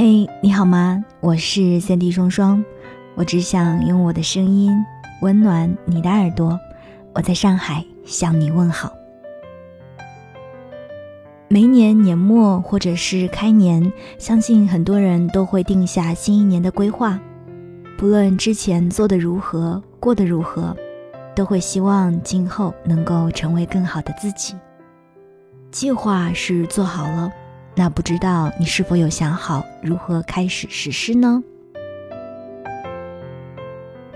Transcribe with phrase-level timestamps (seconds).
[0.00, 1.04] 嘿，你好吗？
[1.18, 2.64] 我是三 D 双双，
[3.16, 4.72] 我只想用我的声音
[5.22, 6.56] 温暖你的耳朵。
[7.14, 8.92] 我在上海向你问好。
[11.48, 17.18] 每年年末或者是开年，相信很多人都会定下新一年的规划，
[17.96, 20.76] 不论之前做的如何，过得如何，
[21.34, 24.54] 都会希望今后能够成为更好的自己。
[25.72, 27.32] 计划是做好了。
[27.78, 31.40] 那不知道你是否有想好如何开始实施呢？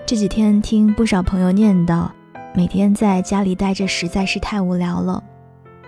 [0.05, 2.09] 这几天听不少朋友念叨，
[2.53, 5.23] 每天在家里待着实在是太无聊了。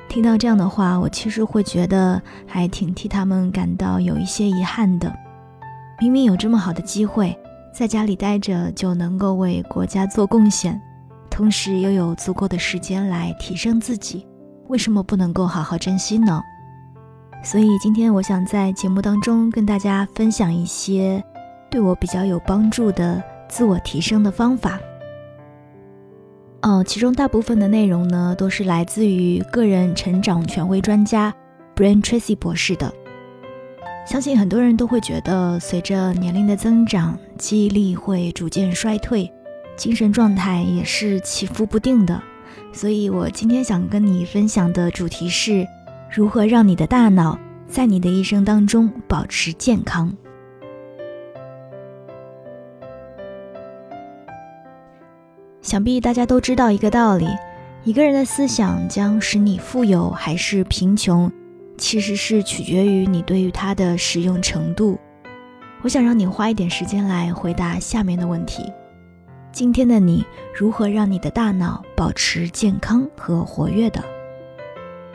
[0.08, 5.14] 听到这样的话，我其实会觉得还挺替他们感到有一些遗憾的。
[6.00, 7.38] 明明有这么好的机会，
[7.74, 10.82] 在家里待着就能够为国家做贡献，
[11.30, 14.26] 同时又有足够的时间来提升自己，
[14.70, 16.42] 为什么不能够好好珍惜呢？
[17.46, 21.24] 所以今天我想在节目当中跟大家分享一些
[21.70, 24.80] 对我比较有帮助的自我提升的方法。
[26.64, 31.32] 哦，其中大部分的内容呢都是来自于个人成长权威专家
[31.76, 32.92] Brian Tracy 博士的。
[34.08, 39.32] 相信很多人都会觉得，随着年龄的增长，记忆力会逐渐衰退，
[39.78, 42.20] 精神状态也是起伏不定的。
[42.74, 45.68] 所以我今天想跟你分享的主题是。
[46.12, 50.12] 如何让你的大脑在你的一生当中保持健康？
[55.62, 57.28] 想必大家都知道一个道理：
[57.84, 61.30] 一个人的思想将使你富有还是贫穷，
[61.78, 64.98] 其实是取决于你对于它的使用程度。
[65.82, 68.72] 我想让你花一点时间来回答下面的问题：
[69.52, 70.24] 今天的你
[70.58, 74.02] 如何让你的大脑保持健康和活跃的？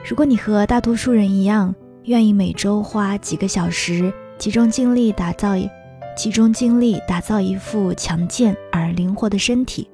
[0.03, 5.69] 如果你和大多数人一样，愿意每周花几个小时集中精力打造一
[6.17, 9.89] 集中精力打造一副强健而灵活的身体，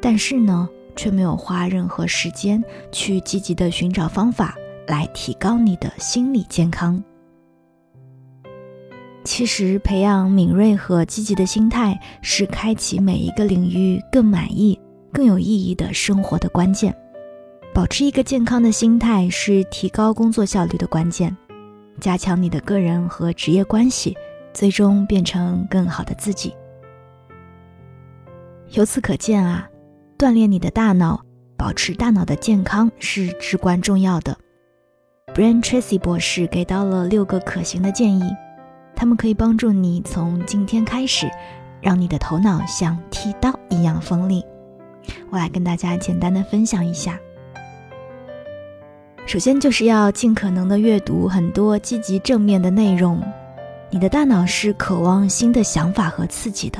[0.00, 4.56] 但是呢，却没有花任何时间去积极的寻找方法
[4.88, 7.02] 来提高你的心理健康。
[9.24, 14.78] 其实，培养敏锐和积极的心态是开启每一个领域更满意、
[15.12, 16.92] 更有意义的生活的关键。
[17.74, 21.34] 保持一个健康的心态是提高工作效率的关键，
[21.98, 24.14] 加强你的个人和职业关系，
[24.52, 26.54] 最终变成更好的自己。
[28.72, 29.66] 由此可见啊，
[30.18, 31.22] 锻炼你的大脑，
[31.56, 34.36] 保持大脑的健康是至关重要的。
[35.34, 38.22] Brian Tracy 博士给到了六个可行的建议，
[38.94, 41.26] 他们可以帮助你从今天开始，
[41.80, 44.44] 让你的头脑像剃刀一样锋利。
[45.30, 47.18] 我来跟大家简单的分享一下。
[49.24, 53.22] 首先就是要尽可能的阅读很多积极正面的内容，
[53.88, 56.78] 你的大脑是渴望新的想法和刺激的，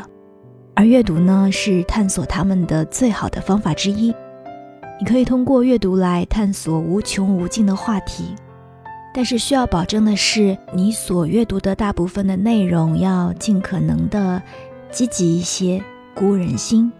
[0.74, 4.12] 而阅读呢是探索他们的最好的方法之一。
[4.98, 8.34] 你可以通过阅读来探索无穷无尽的话题，
[9.14, 14.42] 但是需要保证的是，你所阅读的大部分的内容要尽可能的
[14.90, 15.82] 积极一些，
[16.12, 16.92] 鼓舞人心。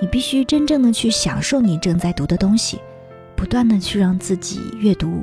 [0.00, 2.78] 你必须真正的去享受你正在读的东西。
[3.36, 5.22] 不断的去让自己阅读，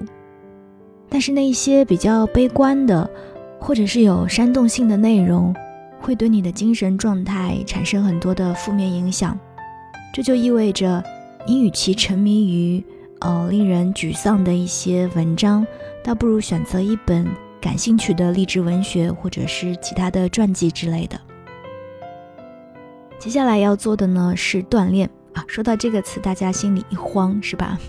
[1.10, 3.10] 但是那一些比较悲观的，
[3.60, 5.54] 或者是有煽动性的内容，
[6.00, 9.38] 会对你的精神状态产生很多的负面影响。
[10.14, 11.04] 这就意味着，
[11.48, 12.84] 你与其沉迷于
[13.20, 15.66] 呃令人沮丧的一些文章，
[16.04, 17.28] 倒不如选择一本
[17.60, 21.20] 感兴趣的励志文学，或者是其他的传记之类的。
[23.18, 25.10] 接下来要做的呢是锻炼。
[25.34, 27.80] 啊，说到这个词，大家心里一慌，是吧？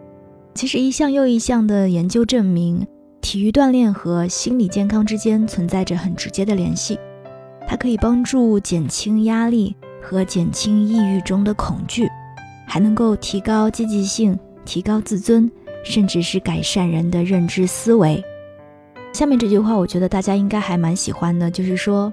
[0.54, 2.86] 其实一项又一项的研究证明，
[3.20, 6.98] 体育锻炼和心理健康之间存在着很直接的联系。
[7.66, 12.08] 它可以帮助减轻压力和减轻抑郁中的恐惧，
[12.66, 15.50] 还能够提高积极性、提高自尊，
[15.82, 18.22] 甚至是改善人的认知思维。
[19.12, 22.12] 下面这句话，我觉得大家应该还蛮喜欢的，就是说，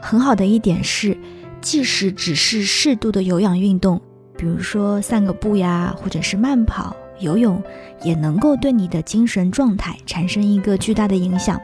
[0.00, 1.16] 很好的一点是。
[1.62, 3.98] 即使只是适度的有氧运动，
[4.36, 7.62] 比如说散个步呀，或者是慢跑、游泳，
[8.02, 11.60] 也能够对你的精神状态产生一个巨大的影响。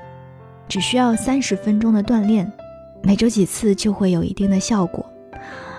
[0.68, 2.50] 只需要三十分钟的锻炼，
[3.02, 5.04] 每周几次就会有一定的效果。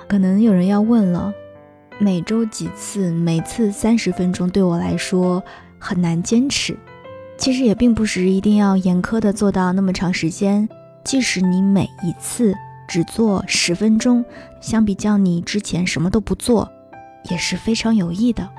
[0.07, 1.33] 可能有人要问了，
[1.97, 5.41] 每周几次，每次三十分钟，对我来说
[5.77, 6.77] 很难坚持。
[7.37, 10.67] 其实也并不是一定要严苛的做到那么长时间，
[11.05, 12.53] 即使你每一次。
[12.89, 14.25] 只做十分钟，
[14.59, 16.67] 相比较你之前什么都不做，
[17.29, 18.49] 也是非常有益的。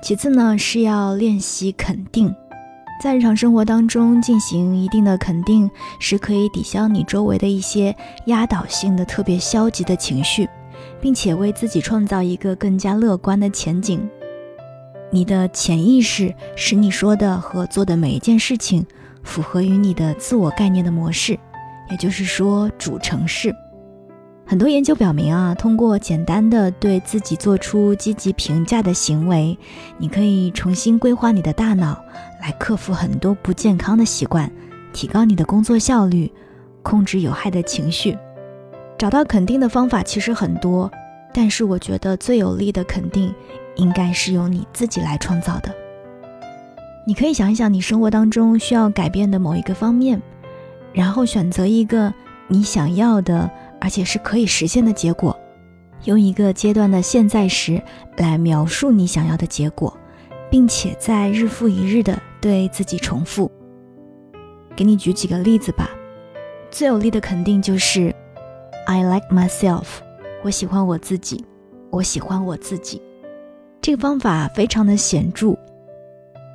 [0.00, 2.32] 其次呢，是要练习肯定，
[3.02, 5.68] 在日常生活当中进行一定的肯定，
[5.98, 10.48] 是可以抵消你周围的一些压倒性的、特别消极的情绪，
[11.00, 14.08] 并且为自己创造一个更加乐观的前景。
[15.10, 18.86] 你的潜意识使你说的和做的每一件事情
[19.24, 21.36] 符合于你的自我概念的模式，
[21.92, 23.54] 也就是说主程式。
[24.44, 29.56] 很多研究表明啊，通过简单的对自己做出积极评价的行为，
[29.98, 32.02] 你可以重新规划你的大脑，
[32.40, 34.50] 来克服很多不健康的习惯，
[34.92, 36.32] 提高你的工作效率，
[36.82, 38.18] 控制有害的情绪。
[38.98, 40.90] 找到肯定的方法其实很多，
[41.32, 43.32] 但是我觉得最有力的肯定。
[43.76, 45.74] 应该是由你自己来创造的。
[47.06, 50.20] 你可以想一想，你生活当中需要改变的某一个方面，
[50.92, 52.12] 然后选择一个
[52.48, 53.50] 你想要的，
[53.80, 55.38] 而且是可以实现的结果，
[56.04, 57.82] 用一个阶段的现在时
[58.16, 59.96] 来描述你想要的结果，
[60.50, 63.50] 并且在日复一日的对自己重复。
[64.74, 65.88] 给你举几个例子吧。
[66.70, 68.14] 最有力的肯定就是
[68.86, 69.84] “I like myself”，
[70.42, 71.44] 我喜欢我自己，
[71.90, 73.02] 我喜欢我自己。
[73.82, 75.54] 这个方法非常的显著。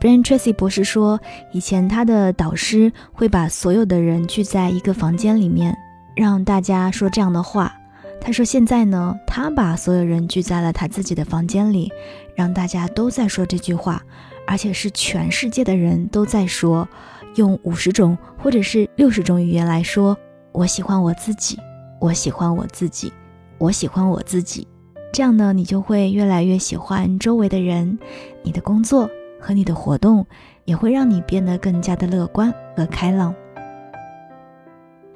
[0.08, 1.20] Brian Tracy 博士说，
[1.52, 5.78] 以前他的导师会把所有的人聚在一个房间里面，
[6.16, 7.76] 让大家说这样的话。
[8.22, 11.92] 他说现在呢，他把所有人聚在了他自己的房间里，
[12.36, 14.02] 让大家都在说这句话，
[14.48, 16.88] 而且是全世界的人都在说，
[17.36, 20.18] 用五十种或者是六十种语言来说
[20.54, 21.60] ：“我喜欢我自己，
[22.00, 23.12] 我喜欢我自己，
[23.58, 24.66] 我喜欢我自己。”
[25.12, 28.00] 这样呢，你就会越来越喜欢周围的人，
[28.44, 29.10] 你的工作
[29.48, 30.26] 和你的活动
[30.66, 33.34] 也会让你变得更加的乐观和开朗。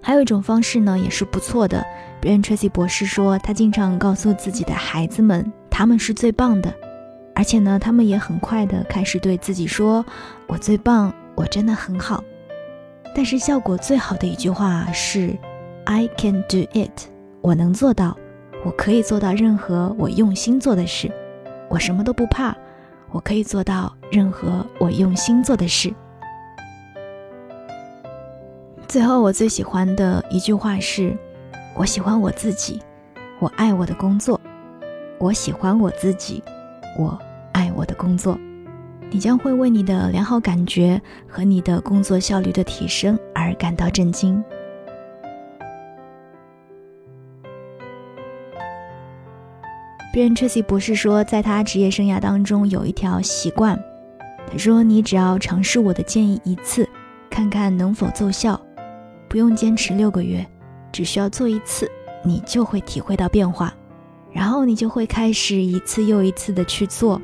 [0.01, 1.85] 还有一种方式呢，也是不错的。
[2.21, 6.73] bran Tracy 博士说，他经常告诉自己的孩子们，他们是最棒的，
[7.35, 10.05] 而且呢，他们也很快的开始对自己说
[10.47, 12.23] ：“我最棒，我真的很好。”
[13.13, 15.35] 但是效果最好的一句话是
[15.83, 17.09] ：“I can do it，
[17.41, 18.17] 我能做到。”
[18.63, 21.11] 我可以做到任何我用心做的事，
[21.67, 22.55] 我什么都不怕。
[23.11, 25.93] 我可以做到任何我用心做的事。
[28.87, 31.17] 最后，我最喜欢的一句话是：
[31.75, 32.81] 我喜欢我自己，
[33.39, 34.39] 我爱我的工作。
[35.17, 36.43] 我喜欢我自己，
[36.97, 37.17] 我
[37.51, 38.37] 爱我的工作。
[39.09, 44.43] 你将会为你的良好感觉和你的工作效率的提升而感到震惊。
[50.11, 53.81] 别人 Tracy 博士说，在他职业生涯当中有一条习惯。
[54.51, 56.87] 他说：“你只要尝试我的建议一次，
[57.29, 58.59] 看看能否奏效，
[59.29, 60.45] 不用坚持六个月，
[60.91, 61.89] 只需要做一次，
[62.25, 63.73] 你就会体会到变化。
[64.33, 67.21] 然后你就会开始一次又一次的去做，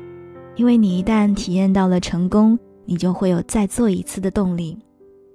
[0.56, 4.78] 因为你一旦体验到了成功，你就会有再做一次的动力。”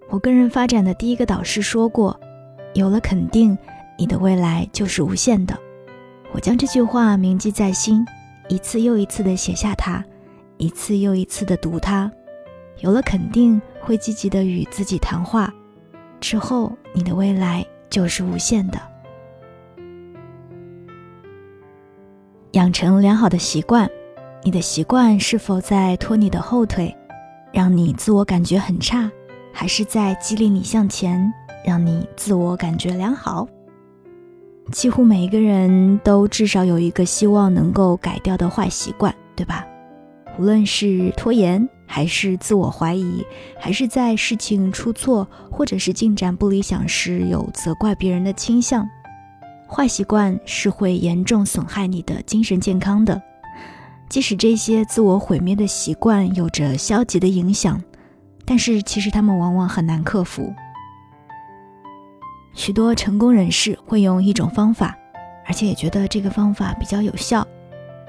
[0.10, 2.20] 我个人发展的第一个导师说过
[2.74, 3.56] ：“有了肯定，
[4.00, 5.56] 你的未来就是无限的。”
[6.34, 8.04] 我将这句话铭记在心，
[8.50, 10.04] 一次又一次地写下它，
[10.58, 12.12] 一次又一次地读它。
[12.80, 15.54] 有了肯定，会积极地与自己谈话，
[16.20, 18.82] 之后你的未来就是无限的。
[22.54, 23.88] 养成良好的习惯，
[24.42, 26.96] 你的习惯是否在拖你的后腿，
[27.52, 29.10] 让你自我感觉很差，
[29.52, 31.32] 还是在激励你向前，
[31.64, 33.48] 让你自我感觉良好？
[34.72, 39.66] 几乎每一个人都至少有一个希望能够改掉的坏习惯，对吧？
[40.40, 43.24] 无论是拖延，还是自我怀疑，
[43.60, 48.88] 还是在事情出错或者是进展不理想时有责怪别人的倾向，
[49.68, 53.22] 坏习惯是会严重损害你的精神健康的。
[54.10, 57.80] 即使这些自我毁灭的习惯有着消极的影响，
[58.44, 60.52] 但是其实他们往往很难克服。
[62.54, 64.96] 许多成功人士会用一种方法，
[65.46, 67.46] 而且也觉得这个方法比较有效，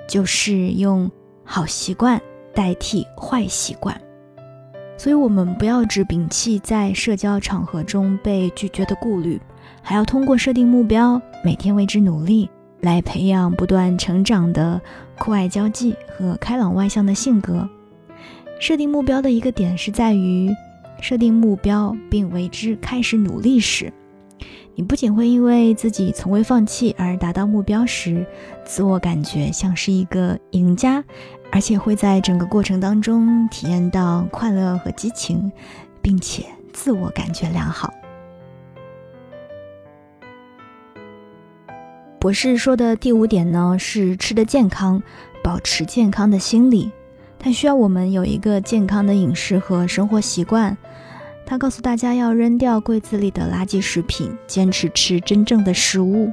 [0.06, 1.10] 就是用
[1.44, 2.20] 好习惯
[2.54, 3.98] 代替坏习惯。
[4.96, 9.40] 所以，我们不要只摒弃在社交场合中被拒绝的顾虑，
[9.82, 12.48] 还要通过设定目标，每天为之努力，
[12.80, 14.80] 来培养不断成长的
[15.18, 17.68] 酷爱交际和开朗外向的性格。
[18.60, 20.54] 设定目标的一个点是在于，
[21.00, 23.92] 设定目标并为之开始努力时。
[24.76, 28.26] 你不仅会因为自己从未放弃而达到目标时，
[28.64, 31.04] 自我感觉像是一个赢家，
[31.52, 35.52] 而且会在整个过程当中体验到快乐和激情，
[36.02, 37.94] 并且自我感觉良好。
[42.18, 45.00] 博士说的第五点呢，是吃的健康，
[45.42, 46.90] 保持健康的心理。
[47.38, 50.76] 它需要我们有一个健康的饮食和生活习惯。
[51.46, 56.32] 他告诉大家要扔掉柜子里的垃圾食品，坚持吃真正的食物。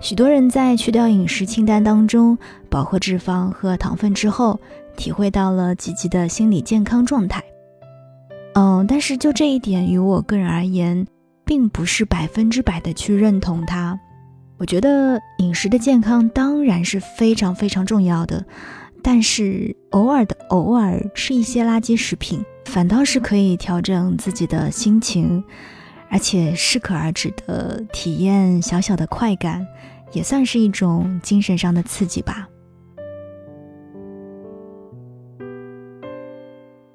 [0.00, 2.36] 许多人在去掉饮食清单当中
[2.68, 4.58] 饱和脂肪和糖分之后，
[4.96, 7.44] 体会到了积极的心理健康状态。
[8.54, 11.06] 嗯，但是就这一点，于我个人而言，
[11.44, 13.98] 并不是百分之百的去认同它。
[14.56, 18.44] 我觉得饮食的健康当然是非常非常重要的，
[19.02, 25.42] 但是偶尔的偶尔吃一些垃圾食品，反倒是可以调整自己的心情。
[26.10, 29.66] 而且适可而止的体验小小的快感，
[30.10, 32.48] 也算是一种精神上的刺激吧。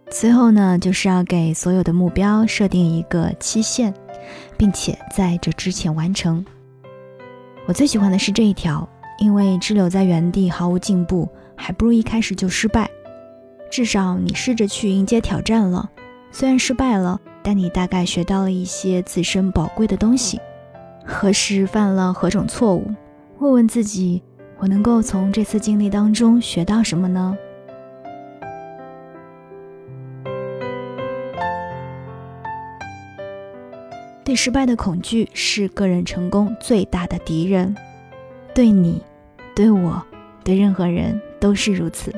[0.09, 3.93] 最后呢，就是要给所有的目标设定一个期限，
[4.57, 6.43] 并且在这之前完成。
[7.67, 8.89] 我最喜欢的是这一条，
[9.19, 12.89] 因为滞留在原地毫无进步，还不如一开始就失败。
[13.73, 15.89] 至少你试着去迎接挑战了，
[16.29, 17.19] 虽然失败了。
[17.41, 20.39] 但你大概学到了一些自身宝贵的东西，
[21.03, 22.85] 何时犯了何种错误？
[23.39, 24.21] 问问自己，
[24.59, 27.35] 我能够从这次经历当中学到什么呢？
[34.23, 37.75] 对失败的恐惧是个人成功最大的敌人，
[38.53, 39.01] 对你、
[39.55, 39.99] 对我、
[40.43, 42.13] 对任何人都是如此。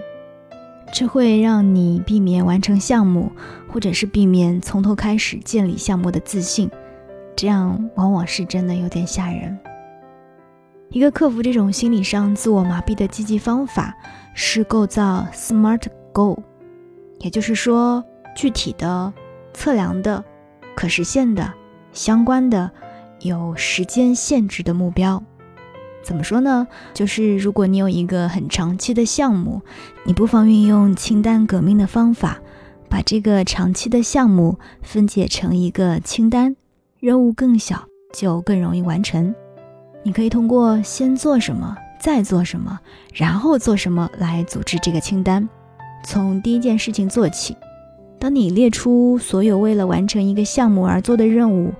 [0.97, 3.29] 这会让你避免完成项目，
[3.67, 6.71] 或者是避免从头开始建立项目的自信，
[7.35, 9.59] 这样往往是真的有点吓人。
[10.89, 13.93] 一个克服这种心理上自我麻痹的积极方法
[14.33, 15.81] 是构造 SMART
[16.13, 16.37] Goal，
[17.19, 18.01] 也就是说，
[18.33, 19.11] 具体的、
[19.53, 20.23] 测量的、
[20.77, 21.51] 可实现的、
[21.91, 22.71] 相关的、
[23.19, 25.21] 有时间限制的目标。
[26.05, 26.67] 怎么说呢？
[26.93, 29.59] 就是如果你有一个很长期的项目，
[30.05, 32.37] 你不妨运用清单革命的方法，
[32.87, 36.55] 把这个长期的项目分解成一个清单，
[36.99, 39.33] 任务更小就更容易完成。
[40.03, 42.79] 你可以通过先做什么，再做什么，
[43.11, 45.49] 然后做什么来组织这个清单，
[46.03, 47.57] 从第一件事情做起。
[48.19, 51.73] 当你列出所有为了完成一个项目而做的任务，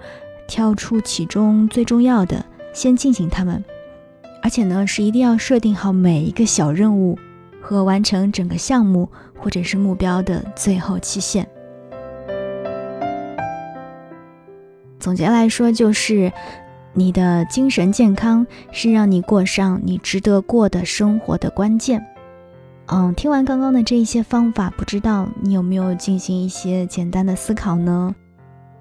[0.48, 3.64] 挑出其中最重要的，先进行它们。
[4.46, 7.18] 而且呢，是一定要设定好每一个小任务
[7.60, 11.48] 和完成整个项目或者是目标的最后期限。
[15.00, 16.32] 总结来说，就是
[16.94, 22.06] 你的精神健康是让你过上你值得过的生活的关键。
[22.86, 28.14] 嗯，听完刚刚的这一些方法，不知道你有没有进行一些简单的思考呢？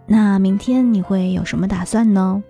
[0.06, 2.42] 那明天你会有什么打算呢？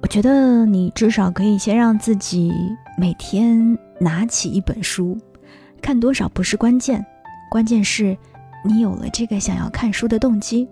[0.00, 2.52] 我觉得你至少可以先让自己
[2.96, 5.18] 每天拿起一本书，
[5.82, 7.04] 看多少不是关键，
[7.50, 8.16] 关键是
[8.64, 10.68] 你有了这个想要看书的动机。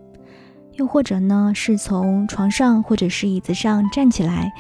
[0.75, 4.53] 又或者呢，是从床上或者是椅子上站起来，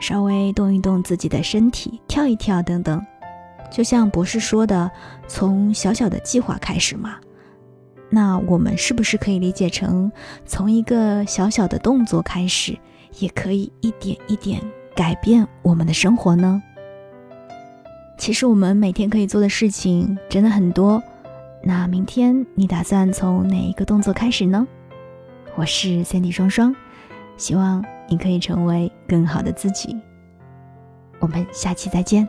[0.00, 3.04] 稍微动一动自己的身体，跳一跳等等。
[3.70, 4.90] 就像博士说的，
[5.26, 7.16] 从小小的计划开始嘛。
[8.08, 10.10] 那我们是不是可以理解成
[10.46, 12.78] 从一个小小的动作开始？
[13.18, 14.60] 也可以一点一点
[14.94, 16.62] 改变我们的生活呢。
[18.16, 21.02] 其实我们每天可以做的事情真的很多。
[21.62, 24.66] 那明天你打算从哪一个动作开始呢？
[25.56, 26.74] 我是三 D 双双，
[27.36, 29.96] 希望你可以成为更好的自己。
[31.20, 32.28] 我们下期再见。